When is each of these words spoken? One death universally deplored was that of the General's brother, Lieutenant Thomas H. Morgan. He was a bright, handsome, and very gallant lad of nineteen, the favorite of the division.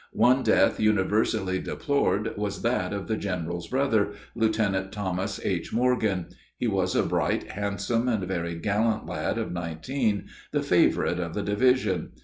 One 0.13 0.41
death 0.41 0.79
universally 0.79 1.59
deplored 1.59 2.35
was 2.35 2.63
that 2.63 2.91
of 2.91 3.05
the 3.07 3.15
General's 3.17 3.67
brother, 3.67 4.13
Lieutenant 4.33 4.91
Thomas 4.91 5.39
H. 5.45 5.71
Morgan. 5.71 6.25
He 6.57 6.65
was 6.65 6.95
a 6.95 7.03
bright, 7.03 7.51
handsome, 7.51 8.07
and 8.07 8.23
very 8.23 8.55
gallant 8.55 9.05
lad 9.05 9.37
of 9.37 9.51
nineteen, 9.51 10.25
the 10.51 10.63
favorite 10.63 11.19
of 11.19 11.35
the 11.35 11.43
division. 11.43 12.13